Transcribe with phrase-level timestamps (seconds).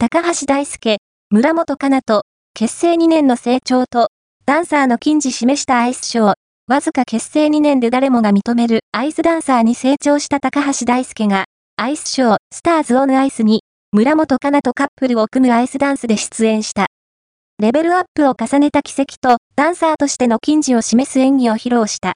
[0.00, 0.98] 高橋大輔、
[1.30, 2.22] 村本かなと、
[2.54, 4.10] 結成2年の成長と、
[4.46, 6.34] ダンサーの近似示したアイスショー、
[6.68, 16.86] わずか結成2年で誰もが認めるアイスダンサーに成長した高橋大輔が、アイスショー、スターズオンアイスに、村本かなとカップルを組むアイスダンスで出演した。
[17.60, 22.06] レベルアップを重ねた奇跡と、ダンサーとしての近似を示す演技を披露した。